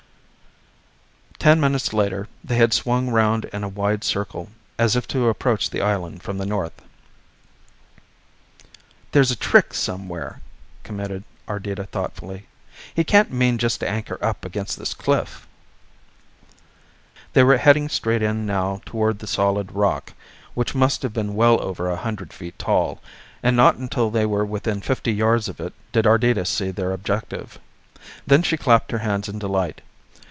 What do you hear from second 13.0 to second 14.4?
can't mean just to anchor